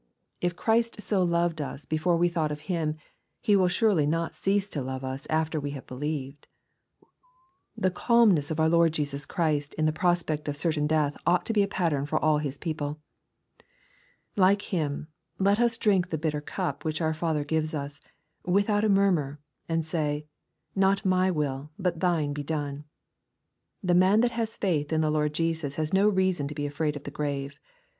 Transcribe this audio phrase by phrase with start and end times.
[0.41, 2.95] If Christ so loved us before we thought of Him,
[3.39, 6.47] He will surely not cease to love us after we have believed.
[7.77, 11.53] The calmness of our Lord Jesus Christ in the prospect of certain death ought to
[11.53, 12.99] be a pattern to all His people
[14.35, 17.99] Like Him, let us drink the bitter cup which our Fathei gives us,
[18.43, 19.39] without a murmur,
[19.69, 20.25] and say,"
[20.85, 22.85] not my will but thine be done/'
[23.83, 26.95] The man that has faith in the Lord Jesus has no reason to be afraid
[26.95, 27.59] of the grave.